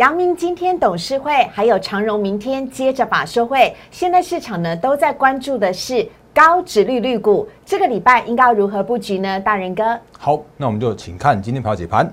[0.00, 9.38] 阳明今天董事会，还有长荣明天接着法说会，现在市场呢都在关注的是高值利率股，这个礼拜应该如何布局呢？
[9.40, 12.10] 大人哥，好，那我们就请看今天盘解盘。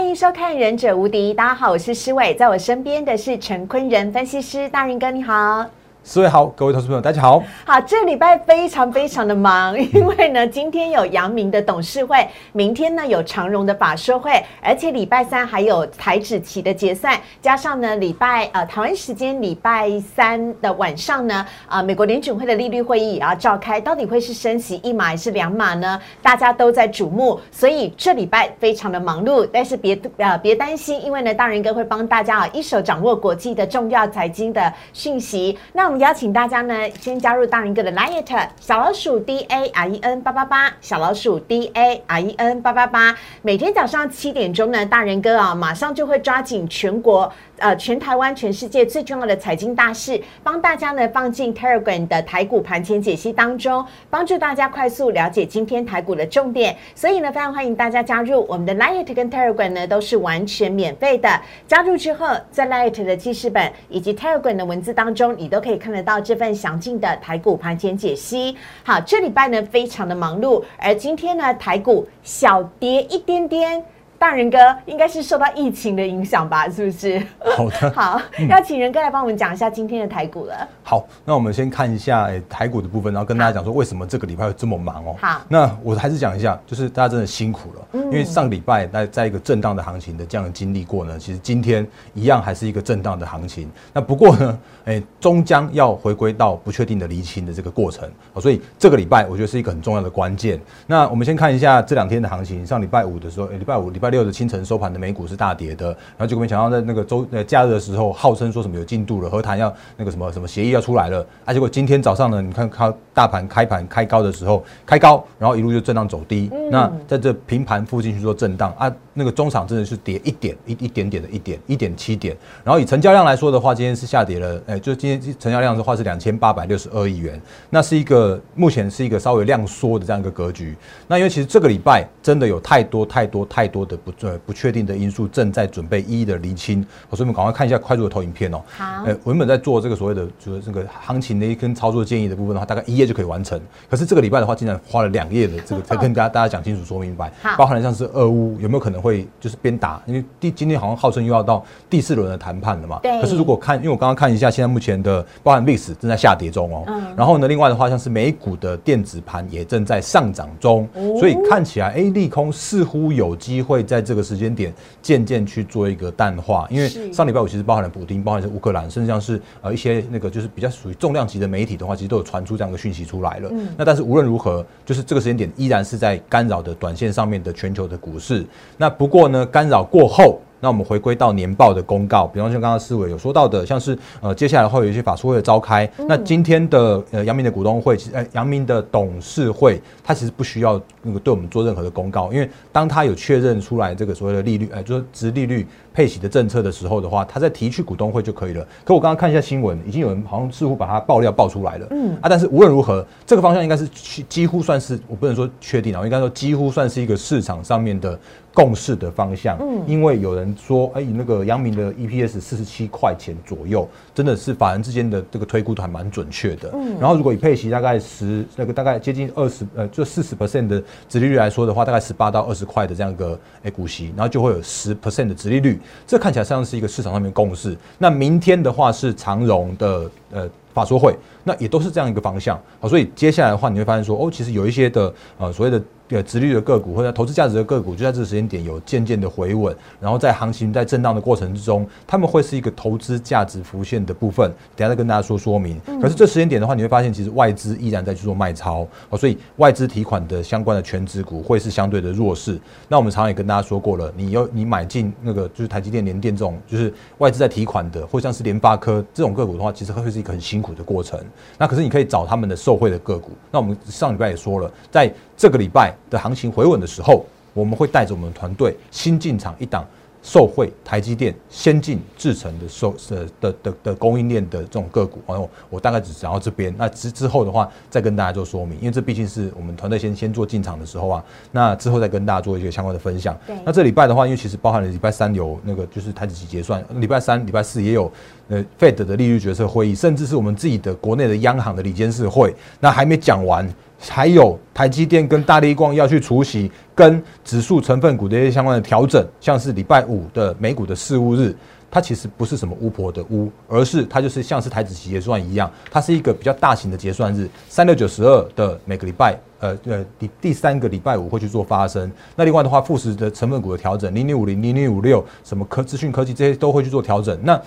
[0.00, 5.66] 欢迎收看《忍者无敌》，大家好，我是施伟，在我身边的是陈坤仁分析师，大人哥你好。
[6.02, 7.42] 四位好，各位投资朋友，大家好。
[7.66, 26.00] 好，这礼拜非常非常的忙，因为呢，今天有阳明的董事会，明天呢有长荣的法说会，而且礼拜三还有台指期的结算，加上呢礼拜呃台湾时间礼拜三的晚上呢，啊美国联准会的利率会议也要召开，到底会是升息一码还是两码呢？
[26.22, 35.58] 大家都在瞩目，所以这礼拜非常的忙碌，但是别呃别担心，因为呢大人哥会帮大家啊一手掌握国际的重要财经的讯息。
[35.74, 38.24] 那我们邀请大家呢，先加入大人哥的 Light
[38.60, 43.12] 小老鼠 D A R E N 八八八，小老鼠 D A R E N 八八八。
[43.42, 47.32] 每天早上七点钟呢，大人哥啊，马上就会抓紧全国。
[47.58, 56.74] 呃，全台湾、全世界最重要的财经大事，帮大家呢放进 Telegram 的台股盘前解析当中，帮助大家快速了解今天台股的重点。
[56.94, 61.28] 所以呢，非常欢迎大家加入我们的 Light 跟 Telegram 呢，都是完全免费的。
[61.66, 68.54] 加入之后，在 Light 的记事本以及 Telegram 的文字当中，你都可以看得到这份详尽的台股盘前解析。
[68.84, 73.82] 好，这礼拜呢非常的忙碌，而今天呢台股小跌一点点。
[74.20, 76.68] 大人哥应该是受到疫情的影响吧？
[76.68, 77.18] 是不是？
[77.56, 80.68] 好的， 好，要请仁哥来帮我们讲一下今天的台股了。
[80.82, 85.16] 好，那我们先看一下诶台股的部分，然后跟大家讲说为什么这个礼拜会这么忙哦。
[85.18, 93.70] 好，那我还是讲一下，就是大家真的辛苦了，因为上礼拜在在一个震荡的行情的这样经历过呢，其实今天一样还是一个震荡的行情。
[93.94, 98.06] 那不过呢，诶终将要回归到不确定的离清的这个过程，
[98.38, 100.60] 所以这个礼拜我觉得是一个很重要的关键。
[100.86, 104.09] 那我们先看一下这两天的行情，上礼拜五的时候，礼拜五、礼拜。
[104.10, 130.74] 六的清晨收盘的美股是大跌的，然后结果没想到在那个周呃假日的时候，号称说什么有进度了，和谈要那个什么什么协议要出来了，啊，结果今天早上呢，你看看大盘开盘开高的时候开高，然后一路就震荡走低，那在这平盘附近去做震荡啊，那个中场真的是跌一点一一点点的一点一点七点，然后以成交量来说的话，今天是下跌了，哎，就今天成交量的话是两千八百六十二亿元，那是一个目前是一个稍微量缩的这样一个格局，
[131.06, 133.96] 那因为其实这个礼拜真的有太多太多太多的。
[134.02, 138.62] 不呃不确定的因素正在准备一一的厘清，所以我们赶快看一下快速的投影片哦。
[138.70, 143.60] 好，呃，原本在做这个所谓的就是这个行情的一根操作建议的部分的话，大概一页就可以完成。
[143.90, 147.30] 可是这个礼拜的话，竟然花了两页的这个 才跟大家大家讲清楚说明白。
[147.58, 149.09] 包含了像是俄乌有没有可能会
[149.40, 152.98] 就是边打，因为第今天好像号称又要到第四轮的谈判了嘛。
[153.02, 153.20] 对。
[153.20, 156.84] 可是如果看，因为我刚刚看一下，现在目前的包含 VIX 正在下跌中哦。
[156.86, 157.14] 嗯。
[157.16, 160.88] 然后呢，另外的话像是美股的电子盘也正在上涨中，
[161.18, 164.72] 所以看起来 A 利空似乎有机会在这个时间点。
[165.02, 173.48] 渐渐去做一个淡化，因为上礼拜五其实包含了补丁，包含是乌克兰，甚至像是呃一些那个就是比较属于重量级的媒体的话，其实都有传出这样的讯息出来了。
[173.50, 178.44] 嗯那但是无论如何，就是这个时间点依然是在干扰的短线上面的全球的股市。
[178.76, 180.40] 那不过呢，干扰过后。
[180.62, 185.90] 那我们回归到年报的公告，比方像刚刚思维有说到的，像是呃接下来会有一些法术会的召开。
[186.06, 195.66] 那今天的呃阳明的股东会，其实呃阳明的董事会，他其实不需要那个对我们做任何的公告，因为当他有确认出来这个所谓的利率，呃就是值利率
[196.00, 198.66] 配息的政策的时候的话，他在提去股东会就可以了。
[198.86, 201.86] 可我刚刚看一下新闻，已经有人好像似乎把它爆料爆出来了。
[201.90, 203.86] 嗯啊，但是无论如何，这个方向应该是
[204.26, 208.18] 几乎算是我不能说确定啊，我应该说几乎算是一个市场上面的。
[208.52, 213.88] 共识的方向，嗯，因为有人说，哎，那个阳明的 EPS 四十七块钱左右，
[214.20, 216.68] 真的是法人之间的这个推估都还蛮准确的。
[216.74, 227.74] 嗯，然后如果以配息大概十那个大概接近二十呃，就四十 percent 的殖利率来说的话，大概十八到二十块的这样一个哎股息，然后就会有十 percent 的殖利率，这看起来像是一个市场上面共识。
[227.96, 230.50] 那明天的话是长荣的呃。
[230.72, 231.12] 法说会，
[231.42, 235.82] 那也都是这样一个方向，好，所以接下来的话，你会发现说，哦，其实有一些的呃所谓的
[236.16, 244.50] 的直率的个股或者投资价值的个股，就在这个时间点有渐渐的回稳，然后在行情在震荡的过程之中，他们会是一个投资价值浮现的部分。
[244.76, 245.80] 等下再跟大家说说明。
[246.00, 252.60] 可是这时间点的话，你会发现其实外资依然在去做卖超哦，所以外资提款的相关的全值股会是相对的弱势。
[252.88, 261.20] 那我们常常也跟大家说过了，你要你买进那个就是台积电、联电这种就是外资在提款的，或像是联发科这种个股的话，其实会是一个很辛苦的过程。
[261.58, 263.30] 那可是你可以找他们的受惠的个股。
[263.50, 269.84] 那我们上礼拜也说了，在这个礼拜的行情回稳的时候，我们会带着我们团队新进场一档。
[270.22, 276.74] 受惠台积电先进制程的受呃的的的供应链的这种个股，然后我大概只讲到这边。
[276.76, 281.24] 那之之后的话，再跟大家做说明，因为这毕竟是我们团队先先做进场的时候啊。
[281.52, 283.34] 那之后再跟大家做一些相关的分享。
[283.64, 288.12] 那这礼拜的话，因为其实包含了礼拜三有那个就是台子期结算，礼拜三、礼拜四也有
[288.48, 293.66] 呃 Fed 的利率决策会议，甚至是我们自己的国内的央行的理监事会，那还没讲完。
[294.08, 301.54] 还有台积电跟大力光要去除息，跟指数成分股的一些相关的调整，像是礼拜五的美股的事务日，
[301.90, 312.10] 它其实不是什么巫婆的巫，而是它就是像是台子期结算一样，它是一个比较大型的结算日，三六九十二的每个礼拜，呃呃第第三个礼拜五会去做发生。
[312.34, 317.38] 那另外的话，富时的成分股的调整，零零五零、零零五六，什么科资讯科技这些都会去做调整。
[317.42, 317.60] 那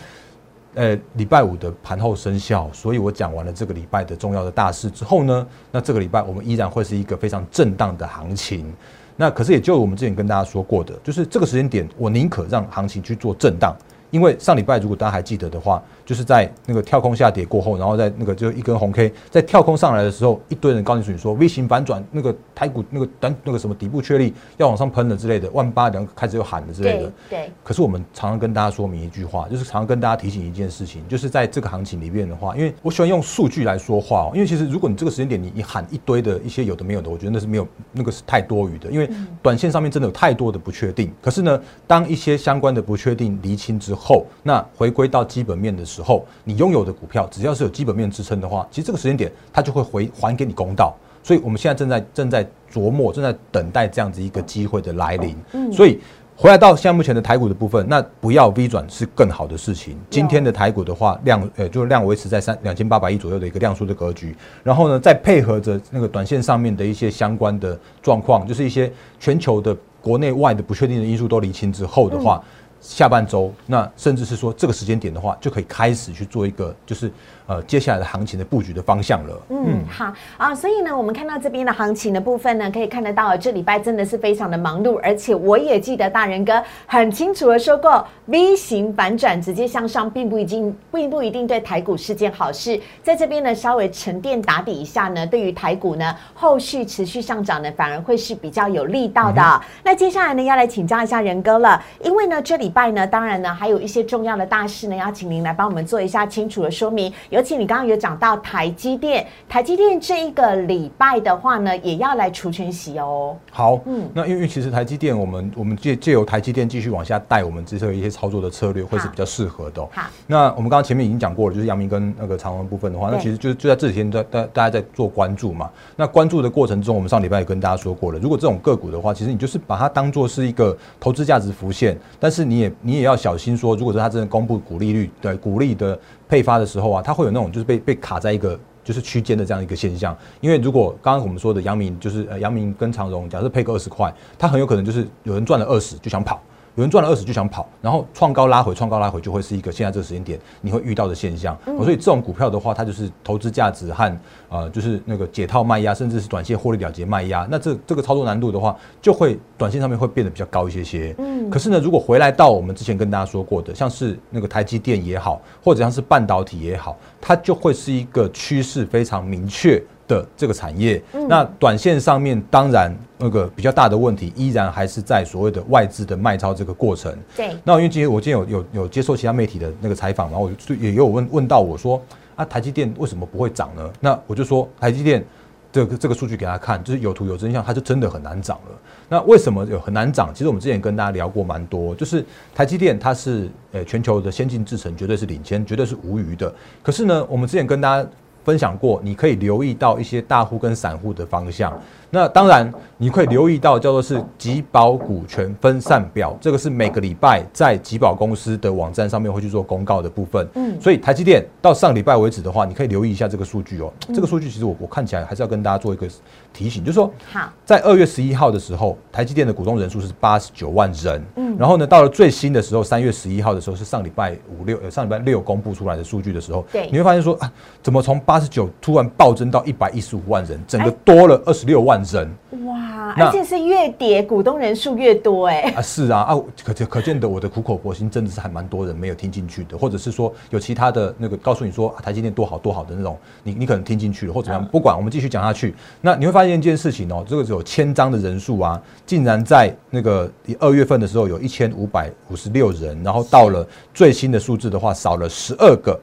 [0.75, 8.73] 呃，礼拜五的盘后生效，所以我讲完了这个礼拜的重要的大事之后呢，那这个礼拜我们依然会是一个非常震荡的行情。
[9.15, 13.75] 那可是也就我们之前跟大家说过的，就是这个时间点，我宁可让行情去做震荡，
[14.09, 15.81] 因为上礼拜如果大家还记得的话。
[16.05, 27.11] 就是在那个跳空下跌过后，然后在那个就一根红 K 在跳空上来的时候，一堆人告诉你说 V 型反转，那个台股那个短那个什么底部确立要往上喷了之类的，万八两开始又喊了之类的。
[27.29, 27.51] 对。
[27.63, 39.09] 可是我们常常跟大家说明一句话，就是常常跟大家提醒一件事情，就是在这个行情里面的话，因为我喜欢用数据来说话，哦因为其实如果你这个时间点你你喊一堆的一些有的没有的，我觉得那是没有那个是太多余的，因为
[39.41, 41.11] 短线上面真的有太多的不确定。
[41.21, 50.93] 可是呢，当一些相关的不确定厘清之后，那回归到基本面的时候，你拥有的股票，只要是有基本面支撑的话，其实这个时间点它就会回还给你公道。
[51.21, 55.35] 所以我们现在正在正在琢磨，正在等待这样子一个机会的来临。
[55.53, 56.01] 嗯，所以
[56.35, 59.97] 回来到现在目前的台股的部分，那不要 V 转是更好的事情。
[60.09, 72.43] 今天的台股的话，量呃就是量维持在三两千八百亿左右的一个量缩的格局，然后呢，再配合着那个短线上面的一些相关的状况，就是一些全球的国内外的不确定的因素都厘清之后的话。
[72.83, 77.09] 下半周，那甚至是说这个时间点的话，就可以开始去做一个，就是。
[77.45, 79.41] 呃，接下来的行情的布局的方向了。
[79.49, 92.79] 嗯，好啊，所以呢，我们看到这边的行情的部分呢，可以看得到，这礼拜真的是非常的忙碌，而且我也记得大人哥很清楚的说过，V 型反转直接向上，并不一定，并不一定对台股是件好事。
[93.03, 99.61] 在这边呢，稍微沉淀打底一下呢，对于台股呢，后续持续上涨呢，反而会是比较有力道的。
[99.83, 107.13] 那接下来呢，要来请教一下仁哥了，因为呢，这礼拜呢，当然呢，还有一些重要的大事呢，要请您来帮我们做一下清楚的说明。
[107.29, 113.37] 尤其你刚刚有讲到台积电，台积电这一个礼拜的话呢，也要来除权息哦。
[113.51, 119.81] 好，嗯，那因为其实台积电，我们我们借借由台积电继续往下带，我们之后一些操作的策略会是比较适合的。
[119.91, 125.69] 好，那我们刚刚前面已经讲过了，就是阳明跟那个长虹部分的话，那其实就是就在这几天，在大大家在做关注嘛。
[125.95, 135.97] 那关注的过程中，我们上礼拜也跟大家说过了，如果这种个股的话，其实你就是把它当做是一个投资价值浮现，但是你你也要小心说，如果说他真的公布股利率，对股利的。
[136.25, 140.17] 配发的时候啊，它会有那种就是被被卡在一个就是区间的这样一个现象。
[140.41, 146.41] 因为如果刚刚我们说的杨明就是呃杨明跟长荣，假设配个二十块，他很有可能就是有人赚了二十就想跑。
[146.75, 151.55] 有人赚了二十就想跑，然后创高拉回，创高拉回就会是一个现在这个时间点你会遇到的现象。
[151.65, 157.47] 所以这种股票的话，它就是投资价值和呃，就是那个解套卖压，甚至是短线获利了结卖压。
[157.49, 161.13] 那这这个操作难度的话，就会短线上面会变得比较高一些些。
[161.19, 161.47] 嗯。
[161.49, 169.83] 可是呢，如果回来到我们之前跟大家说过的，像是那个台积电也好，或者像是半导体也好，它就会是一个趋势非常明确。
[170.07, 177.17] 的这个产业，那短线上面当然那个比较大的问题，依然还是在所谓的外资的卖超这个过程。
[177.35, 182.01] 对，那因为今天我今天有有有接受其他媒体的那个采访，然后我就也有问问到我说
[182.35, 183.89] 啊，台积电为什么不会涨呢？
[184.01, 185.23] 那我就说台积电
[185.71, 188.77] 这个这个数据给他看，就是有图有真相，它就真的很难涨了。
[189.07, 190.31] 那为什么有很难涨？
[190.33, 196.53] 其实我们之前跟大家聊过蛮多，就是台积电它是呃全球的先进制程，绝对是领先，绝对是无余的。
[196.81, 198.09] 可是呢，我们之前跟大家。
[198.43, 201.73] 分享过，你可以留意到一些大户跟散户的方向。
[202.09, 210.47] 那当然，你可以留意到叫做是集保股权分散表，这个是每个礼拜在集保公司的网站上面会去做公告的部分。
[210.53, 213.91] 嗯，所以台积电到上礼拜为止的话，你可以留意一下这个数据哦。
[214.13, 216.07] 这个数据其实我我看起来还是要跟大家做一个
[216.53, 221.21] 提醒，就是说，好，在二月十一号的时候，台积电的股东人数是八十九万人。
[221.35, 232.29] 嗯，然后呢，到了最新的时候，三月十一号的时候是上礼拜五六呃上礼拜六公布出来的数据的时候，对，你会发现说啊，怎么从八十九突然暴增到一百一十五万人，整个多了二十六万人。
[232.65, 232.82] 哇，
[233.17, 235.73] 而且是越跌股东人数越多哎。
[235.75, 255.99] 啊是啊啊可可见得我的苦口婆心真的是还蛮多人没有听进去的，或者是说有其他的那个告诉你说台积电多好多好的那种，你你可能听进去了或怎么样，不管我们继续讲下去，那你会发现一件事情哦，这个有千张的人数啊，竟然在那个二月份的时候有一千五百五十六人，然后到了最新的数字的话少了十二个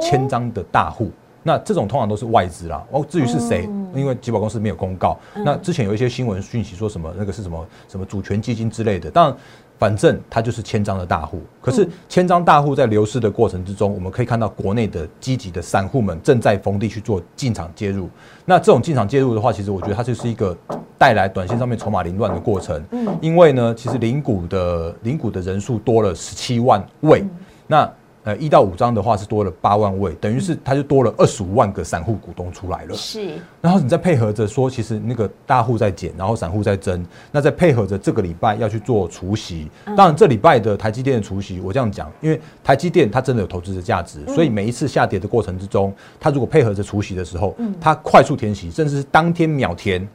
[0.00, 1.10] 千张的大户。
[1.48, 5.18] 那这种通常都是外资啦，哦，至于是谁，因为集保公司没有公告。
[5.34, 9.36] 那之前有一些新闻讯息说什么那个是什么什么主权基金之类的，当然，
[9.78, 11.40] 反正它就是千张的大户。
[11.62, 18.10] 可是千张大户在流失的过程之中，我们可以看到国内的积极的散户们正在逢低去做进场介入。
[18.44, 20.54] 那这种进场介入的话，其实我觉得它就是一个
[20.98, 22.84] 带来短线上面筹码凌乱的过程。
[22.90, 27.24] 嗯，因为呢，其实零股的零股的人数多了十七万位，
[27.66, 27.90] 那。
[28.24, 32.94] 呃，一到五张的话是多了八万位，等于是它就多了二十五万个散户股东出来了。
[32.94, 39.70] 是，然后你再配合着说，其实那个大户在减，然后散户在增，那再配合着这个礼拜要去做除息。
[39.96, 50.06] 当然，这礼拜的台积电的除息，我这样讲，因为台积电它真的有投资的价值，所以每一次下跌的过程之中，它如果配合着除息的时候，它快速填息，甚至是当天秒填。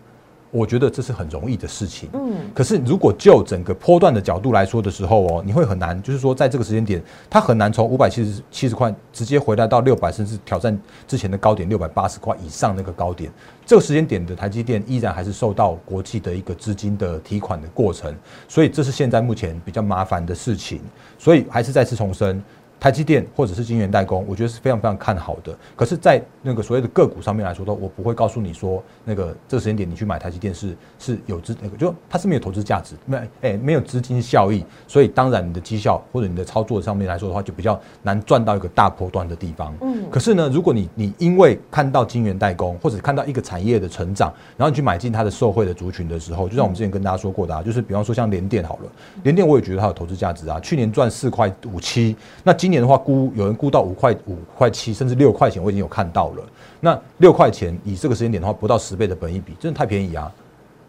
[0.53, 13.31] 我觉得这是很容易的事情，嗯，可是如果就整个波段的角度来说的时候哦，你会很难，就是说在这个时间点，它很难从五百七十七十块直接回来到六百，甚至挑战之前的高点六百八十块以上那个高点。
[13.65, 18.15] 这个时间点的台积电依然还是受到国际的一个资金的提款的过程，
[18.47, 20.79] 所以这是现在目前比较麻烦的事情。
[21.17, 22.43] 所以还是再次重申。
[22.83, 25.57] 台积电或者是晶圆代工，我觉得是非常非常看好的。
[25.73, 39.73] 可是，在那个所谓的个股上面来说，都我不会告诉你说，那个这个时间点你去买台积电是是有资那个，就它是没有投资价值，没哎没有资金效益，所以当然你的绩效或者你的操作上面来说的话，就比较难赚到一个大波段的地方。
[39.79, 40.03] 嗯。
[40.11, 48.91] 可是呢，如果你你因为看到晶圆代工或者看到一个产业的成长，然后你去买进它的受惠的族群的时候，就像我们之前跟大家说过的，啊，就是比方说像联电好了，
[49.23, 52.13] 联电我也觉得它有投资价值啊，去年赚四块五七，
[52.43, 56.43] 那今年的话估有人估到五块五块七甚至六块钱，我已经有看到了。
[56.79, 60.31] 那六块钱以这个时间点的话，不到十倍的本益比，真的太便宜啊。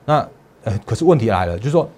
[0.04, 0.28] 那
[0.64, 1.88] 呃，可是问题来了，就是说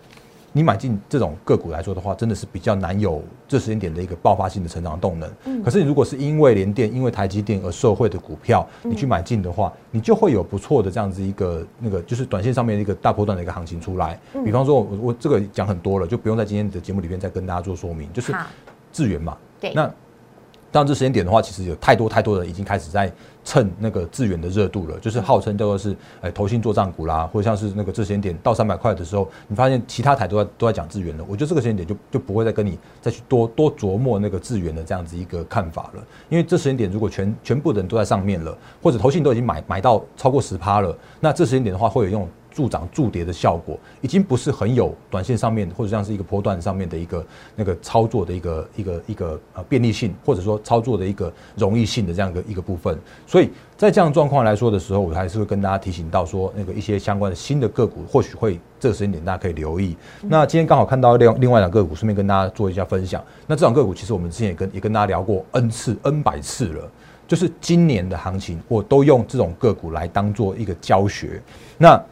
[0.52, 5.31] 你买进这种个股来说的话，真的是比较难有这时间点的一个爆发性的成长动能。
[5.45, 5.62] 嗯。
[5.62, 14.19] 可是你如果是因为联电、因为台积电而受惠的股票，你去买进的话，你就会有不错的这样子一个那个，就是短线上面的一个大波段的一个行情出来。
[14.45, 18.35] 比方说，我我这个讲很多了，就不用在今天的节目里面再跟大家做说明，就是
[18.93, 19.37] 智源嘛。
[19.61, 19.73] 对。
[19.75, 19.91] 那
[20.73, 23.11] 到这时间点的话，其实有太多太多人已经开始在
[23.43, 31.25] 蹭那个资源的热度了，就是号称叫做是诶投信做账股啦，或者像是那个这时间点到三百块的时候，你发现其他台都在都在讲资源了。
[31.27, 42.29] 我觉得这个时间点就就不会再跟你再去多多琢磨那个资源的这样子一个看法了，因为这时间点如果全全部的人都在上面了，或者投信都已经买买到超过十趴了，那这时间点的话会有用。
[42.57, 52.99] 助涨助跌的效果，已经不是很有短线上面或者像是一个波段上面的一个那个操作的一个一个一个呃便利性，或者说操作的一个容易性的这样一个一个部分。
[53.27, 59.95] 所以在这样状况来说的时候，我还是会跟大家提醒到说，那个一些相关的新的个股，或许会这个时间点大家可以留意。
[60.23, 63.23] 那今天刚好看到另另外两个股，顺便跟大家做一下分享。
[63.47, 66.91] 那这两个股其实我们之前也跟也跟大家聊过 n 次 n 百次了，
[67.29, 71.43] 就是今年的行情，我都用这种个股来当做一个教学。
[71.77, 72.03] 那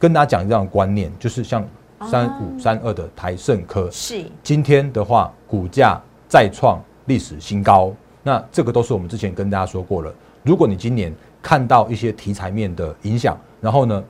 [0.00, 1.62] 跟大家讲这样的观念，就是像
[2.10, 7.92] 三五三二的台盛科，是今天的话，股价再创历史新高。
[8.22, 10.10] 那这个都是我们之前跟大家说过了。
[10.42, 14.02] 如果你今年看到一些题材面的影响，然后呢，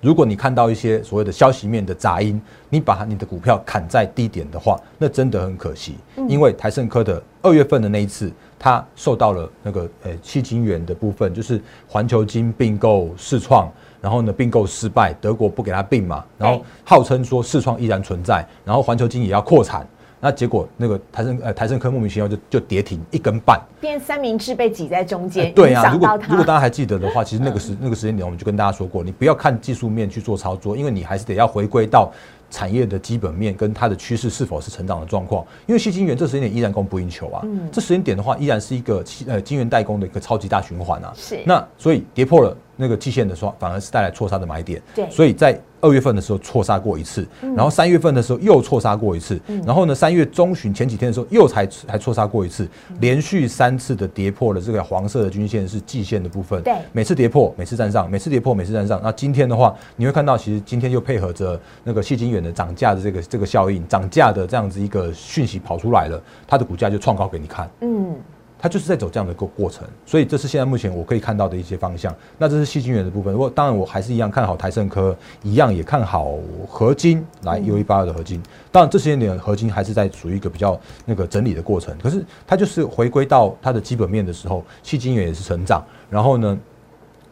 [0.00, 2.40] 如果你看到一些所谓的消息面的杂音，
[2.70, 5.96] 你把你的股票砍在低点的话，那真的很可惜。
[6.26, 13.70] 因为台盛科的二月份的那一次，它受到了那个呃七金元的部分，就是环球金并购世创。
[14.02, 19.86] 然后呢，并购失败，德国不给他并嘛，然后号称说视创依然存在，然后环球金也要扩产，
[20.20, 32.12] 那结果那个台盛呃台盛科莫名其妙就就跌停一根半，变三明治被挤在中间，对啊，如果如果大家还记得的话， 其实那个时那个时间点我们就跟大家说过，你不要看技术面去做操作，因为你还是得要回归到。
[32.54, 35.42] 产业的基本面跟它的趋势是否是成长的状况？
[35.64, 41.40] 因为细晶圆这时间点依然供不应求啊，嗯，这时间点的话依然是一个呃晶圆代工的一个超级大循环啊，是。
[41.46, 45.08] 那所以跌破了那个季线的时候，反而是带来错杀的买点，对。
[45.08, 52.68] 所以在二月份的时候错杀过一次，然后三月份的时候又错杀过一次，然后呢三月中旬前几天的时候又才还错杀过一次，
[53.00, 59.00] 连续三次的跌破了这个黄色的均线是季线的部分，对，每次跌破每次站上，每次跌破每次站上。
[59.02, 68.14] 那今天的话，你会看到其实今天又配合着那个细金远的涨价的这个这个效应，涨价的这样子一个讯息跑出来了，它的股价就创高给你看，嗯。
[68.62, 72.14] 它就是在走这样的一个过程，所以这是现在目前我可以看到的一些方向。
[72.38, 73.32] 那这是细晶元的部分。
[73.32, 76.34] 如果当然我还是一样看好台盛科，一样也看好
[76.68, 78.40] 合金，来 U 一八二的合金。
[78.70, 81.92] 当然这些年合金还是在处于一个比较那个整理的过程。
[82.00, 85.84] 可是它就是回归到它的基本面的时候，细晶元也是成长。
[86.08, 86.58] 然后呢，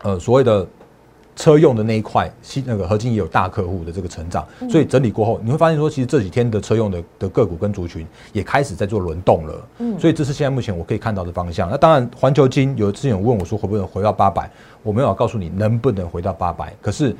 [0.02, 0.66] 呃，所谓的。
[1.40, 9.68] 车用的那一块，新那个合金也有大客户的这个成长，所以整理过后，你会发现说，其实这几天的车用的的个股跟族群也开始在做轮动了。
[9.78, 11.70] 嗯，所以这是现在目前我可以看到的方向。
[11.70, 14.50] 那当然，环球金有之前有问我说，会不会回到八百？
[14.82, 16.75] 我没有告诉你能不能回到八百。
[16.82, 17.16] 可是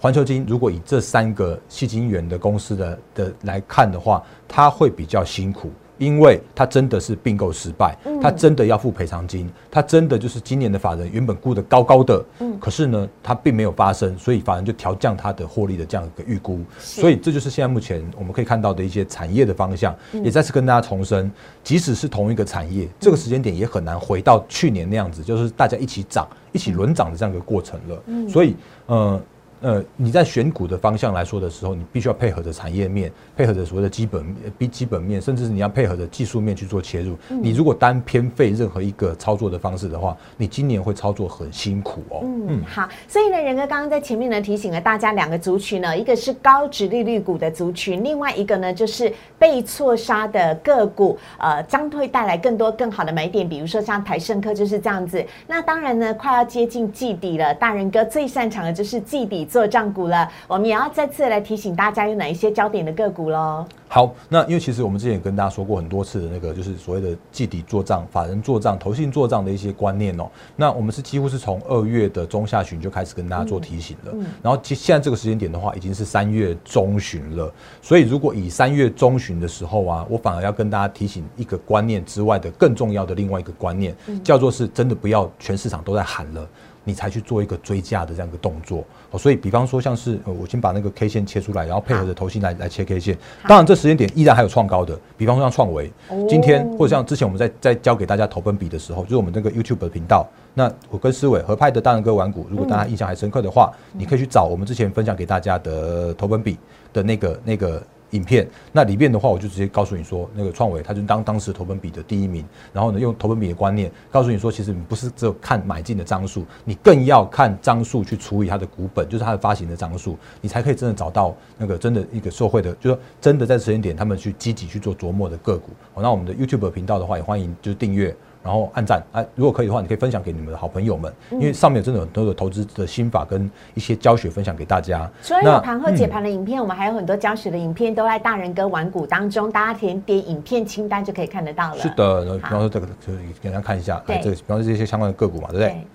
[0.00, 5.70] 环球金如果以这三个细晶圆的公司的的来看的话，它会比较辛苦。
[6.02, 19.94] 因为它真的是并购失败，它真的要付赔偿金，它真的就是今年的法人原本估的高高的，嗯，可是呢，它并没有发生，所以法人就调降它的获利的这样一个预估，所以这就是现在目前我们可以看到的一些产业的方向，
[20.24, 21.30] 也再次跟大家重申，
[21.62, 28.56] 即使是同一个产业，这个时间点也很难回到去年那样子，就是大家一起涨、一起轮涨的这样一个过程了，所以，
[28.86, 29.20] 呃。
[29.62, 37.16] 呃，你在选股的方向来说的时候，你必须要配合着产业面，配合着所谓的基本比基本面，甚至是你要配合着技术面去做切入。
[37.28, 42.20] 你如果单偏废任何一个操作的方式的话，你今年会操作很辛苦哦。
[42.24, 55.24] 嗯，好，所以呢，仁哥刚刚在前面呢提醒了大家两个族群呢，一个是高值利率股的族群，另外一个呢就是被错杀的个股，呃，将会带来更多更好的买点，比如说像台盛科就是这样子。
[55.46, 59.46] 那当然呢，快要接近季底了，大仁哥最擅长的就是季底。
[59.52, 63.62] 做账股了，我们也要再次来提醒大家有哪一些焦点的个股喽。
[63.86, 70.24] 好，那因为其实我们之前也跟大家说过很多次的那个，就是所谓的季底做账、法人做账、投信做账的一些观念哦。
[70.56, 74.12] 那我们是几乎是从二月的中下旬就开始跟大家做提醒了。
[74.14, 77.52] 嗯然后其现在这个时间点的话，已经是三月中旬了。
[77.82, 83.94] 所以如果以三月中旬的时候啊，我反而要跟大家提醒一个观念之外的更重要的另外一个观念，
[84.24, 86.48] 叫做是真的不要全市场都在喊了。
[86.84, 93.16] 你才去做一个追加的这样一个动作哦，所以比方说像是呃，我先把那个 K 线切出来，然后配合着头型来来切 K 线。
[93.48, 95.92] 当然这时间点依然还有创高的，比方说像创维，
[96.28, 100.26] 今天或者像之前我们在在教给大家投本比的时候，就是我们那个 YouTube 的频道。
[100.54, 106.58] 那我跟思伟合拍的大人哥玩股，如果大家印象还深刻的话，你可以去找我们之前分享给大家的投本比
[106.92, 107.82] 的那个那个。
[108.12, 125.70] 影片那里面的话，我就直接告诉你说，那个创维他就当当时投本比的第一名，然后呢用投本比的观念告诉你说，其实你不是只有看买进的张数，你更要看张数去除以它的股本，就是它的发行的张数，你才可以真的找到那个真的一个受惠的，就是说真的在时间点他们去积极去做琢磨的个股。
[125.94, 128.14] 好，那我们的 YouTube 频道的话，也欢迎就是订阅。
[128.42, 135.08] 然后按赞啊，如果可以的话，你可以分享给你们的好朋友们，因为上面真的有很多的投资的心法跟一些教学分享给大家。
[135.22, 141.78] 除了有盘后解盘的影片，我们还有很多教学的影片都在大人哥玩股当中，大家填点影片清单就可以看得到了。
[141.78, 145.86] 是的，比方说这个就是给大家看一下，对，这个比方说这些相关的个股嘛，对不对？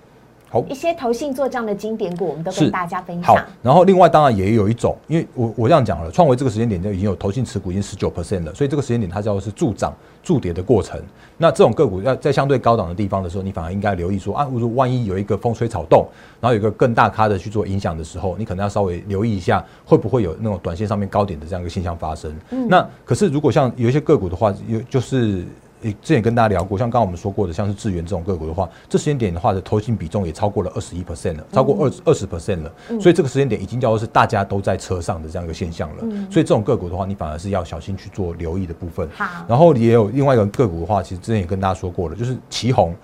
[0.49, 3.35] 好，一些投信做这样的经典股，我们都跟大家分享。
[3.35, 10.97] 好，然后另外当然也有一种，因为我我这样讲了，创维这个时间点就已经有投信持股已经十九 percent 了，所以这个时间点它叫做是助涨助跌的过程。
[11.37, 16.07] 那这种个股要在相对高档的地方的时候，你反而应该留意说啊，如果万一有一个风吹草动，
[16.39, 22.33] 然后有一个更大咖的去做影响的时候，你可能要稍微留意一下，会不会有那种短线上面高点的这样一个现象发生。
[22.69, 25.43] 那可是如果像有一些个股的话，有就是。
[25.83, 36.03] 诶，之前跟大家聊过，像刚刚我们说过的，像是智源这种个股的话，这时间点的话的投信比重也超过了二十一 percent 了，超过二二十 percent 了，所以这个时间点已经叫做是大家都在车上的这样一个现象了。
[36.31, 39.07] 所以这种个股的话，你反而是要小心去做留意的部分。
[39.15, 42.95] 好，然后也有另外一个个股的话，其实之前也跟大家说过了，就是旗红。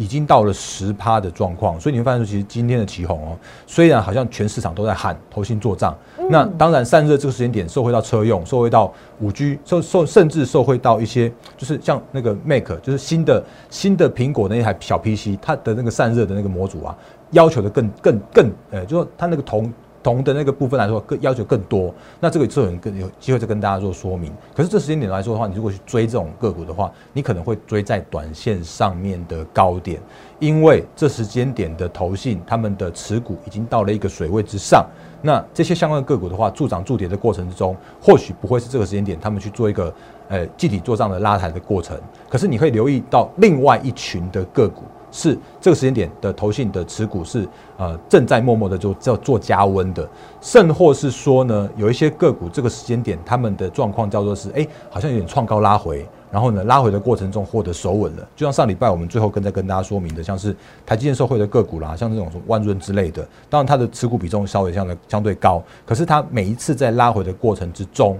[0.00, 3.36] 已经到了十趴的状况，所以你会发现说，其实今天的旗红哦，
[3.66, 5.94] 虽然好像全市场都在喊投信做账，
[6.30, 16.96] 那当然散热这个时间点受惠到车用，受惠到五 G，受受甚至受惠到一些就是像那个 Mac，就是新的新的苹果那一台小 PC，它的那个散热的那个模组啊，
[17.32, 19.70] 要求的更更更，呃，就说它那个铜
[20.02, 21.94] 同的那个部分来说，更要求更多。
[22.20, 24.32] 那这个就很更有机会再跟大家做说明。
[24.54, 30.00] 可是这时间点来说的话，你如果去追这种个股的话，你可能会追在短线上面的高点，
[30.38, 34.86] 因为这时间点的投信他们的持股已经到了一个水位之上。
[35.22, 39.92] 那这些相关的个股的话，助涨助跌的过程之中，或许不会是这个时间点他们去做一个
[40.28, 41.98] 呃集体做账的拉抬的过程。
[42.28, 44.84] 可是你会留意到另外一群的个股。
[45.12, 50.08] 是这个时间点的投信的持股是呃正在默默的就叫做加温的，
[50.40, 60.54] 甚或是说呢有一些个股这个时间点他们的状况叫做是哎好像有点创高拉回，然后呢拉回的过程中获得守稳了，就像上礼拜我们最后跟在跟大家说明的，像是
[60.86, 68.18] 台积电受惠的个股啦，像这种什么万润之类的，当然它的持股比重稍微相对相对高，可是它每一次在拉回的过程之中，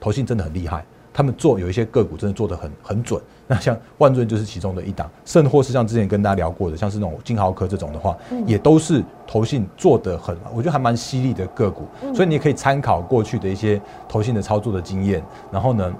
[0.00, 0.84] 投信真的很厉害，
[1.16, 3.18] 他们做有一些个股真的做的很很准。
[3.48, 15.90] 那像万润就是其中的一档，甚或是像之前跟大家聊过的，像是那种金豪科这种的话，也都是投信做的很，我觉得还蛮犀利的个股，所以你也可以参考过去的一些投信的操作的经验，然后呢。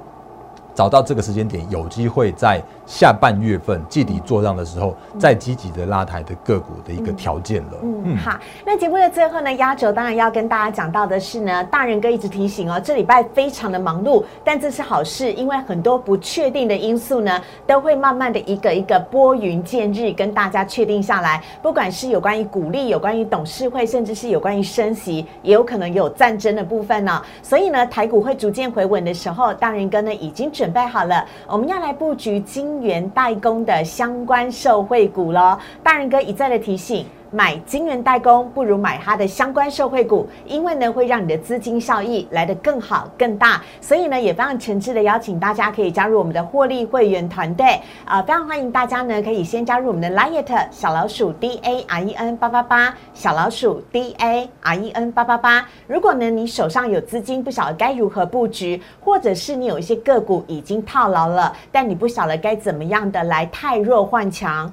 [0.77, 7.79] 找到这个时间点，有机会在下半月份季底做账的时候，再积极的拉抬的个股的一个条件了。
[7.83, 21.43] 嗯，好，那节目的最后呢，压轴当然要跟大家讲到的是呢，大人哥一直提醒哦，这礼拜非常的忙碌，但这是好事，因为很多不确定的因素呢，都会慢慢的一个一个拨云见日，跟大家确定下来。
[21.63, 27.23] 不管是有关于鼓励，有关于董事会，甚至是有关于升息，也有可能有战争的部分呢。
[27.43, 30.66] 所以呢，台股会逐渐回稳的时候，大人哥呢已经准。
[30.67, 35.57] 准备好了，我们要来布局金源代工的相关受惠股喽。
[35.81, 37.07] 大人哥一再的提醒。
[37.31, 55.67] 买金源代工不如买它的相关受惠股，因为呢会让你的资金效益来得更好更大，所以呢也非常诚挚的邀请大家可以加入我们的获利会员团队啊，非常欢迎大家呢可以先加入我们的 Liet 小老鼠 D A R E N 八八八小老鼠 D A R E N 八八八。
[55.87, 64.73] 如果呢你手上有资金不晓得该如何布局，或者是你有一些个股已经套牢了，但你不晓得该怎么样的来太弱换强，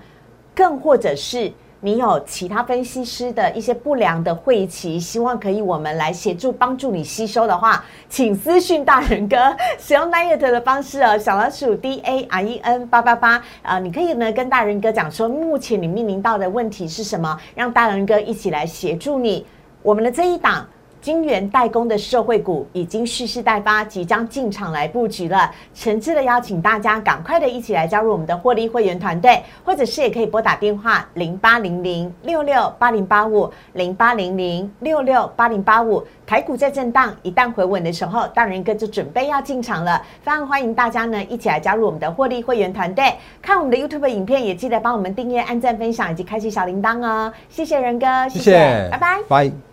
[0.54, 1.52] 更或者是。
[1.86, 9.36] 你有其他分析师的一些不良的晦气，希望可以我们来协助帮助你吸收的话，请私讯大人哥，
[9.78, 19.46] 使用 Night 的方式哦，小老鼠 D A R E N 八八八啊，你可以呢跟大人哥讲说，目前你面临到的问题是什么，让大人哥一起来协助你。
[19.82, 20.66] 我们的这一档。
[21.04, 25.52] 金源代工的社会股已经蓄势待发，即将进场来布局了。
[25.76, 36.02] 诚挚的邀请大家赶快的一起来加入我们的获利会员团队，或者是也可以拨打电话零八零零六六八零八五零八零零六六八零八五。
[36.26, 40.02] 台股在震荡，一旦回稳的时候，大人哥就准备要进场了。
[40.22, 47.34] 非常欢迎大家呢一起来加入我们的获利会员团队，看我们的 YouTube 影片，也记得帮我们订阅、按赞、分享以及开启小铃铛哦。
[47.50, 49.73] 谢谢仁哥，谢谢，拜拜，拜。